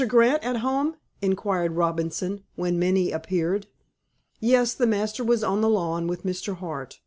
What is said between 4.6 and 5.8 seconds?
the master was on the